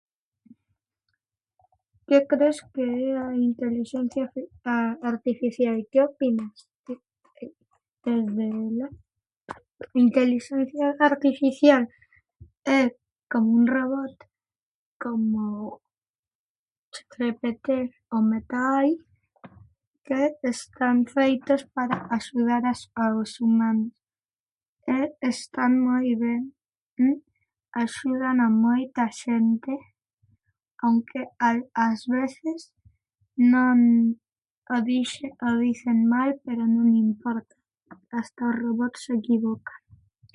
Que 2.07 2.17
cres 2.31 2.57
que 2.73 2.85
é 3.07 3.09
a 3.23 3.27
intelixencia 3.49 4.21
arti- 4.27 4.51
artificial? 5.11 5.77
Que 5.91 5.99
opinas? 6.09 6.57
Intelixencia 10.05 10.87
artificial 11.09 11.83
é 12.79 12.81
como 13.31 13.47
un 13.59 13.65
robot, 13.75 14.15
como 15.03 15.43
Chatgpt 16.93 17.67
ou 18.13 18.21
Meta 18.31 18.59
AI 18.79 18.91
que 20.07 20.21
están 20.55 20.97
feitas 21.17 21.61
para 21.75 21.95
axudar 22.17 22.63
a 22.71 22.73
ao 23.03 23.17
humanos 23.45 23.95
e 24.97 24.99
está 25.31 25.63
moi 25.85 26.07
ben, 26.23 26.43
axudan 27.83 28.37
a 28.47 28.49
moita 28.63 29.03
xente 29.21 29.73
aunque 30.83 31.19
ás 31.49 31.61
ás 31.85 32.01
veces 32.17 32.59
non, 33.53 33.77
o 35.45 35.55
dice 35.65 35.91
mal, 36.13 36.29
pero 36.45 36.63
non 36.75 36.87
importa, 37.07 37.55
hasta 38.19 38.41
o 38.49 38.53
robot 38.61 38.93
se 39.03 39.11
equivoca. 39.21 39.75